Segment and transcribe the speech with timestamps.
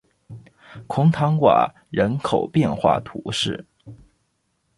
[0.87, 3.63] 孔坦瓦人口变化图示